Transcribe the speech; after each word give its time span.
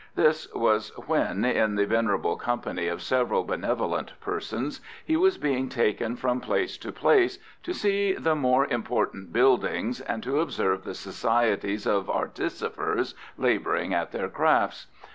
This 0.15 0.51
was 0.55 0.89
when, 1.05 1.45
in 1.45 1.75
the 1.75 1.85
venerable 1.85 2.35
company 2.35 2.87
of 2.87 3.03
several 3.03 3.43
benevolent 3.43 4.13
persons, 4.19 4.81
he 5.05 5.15
was 5.15 5.37
being 5.37 5.69
taken 5.69 6.15
from 6.15 6.41
place 6.41 6.75
to 6.79 6.91
place 6.91 7.37
to 7.61 7.71
see 7.71 8.13
the 8.13 8.33
more 8.33 8.65
important 8.65 9.31
buildings, 9.31 9.99
and 10.01 10.23
to 10.23 10.39
observe 10.39 10.85
the 10.85 10.95
societies 10.95 11.85
of 11.85 12.09
artificers 12.09 13.13
labouring 13.37 13.93
at 13.93 14.11
their 14.11 14.27
crafts. 14.27 14.87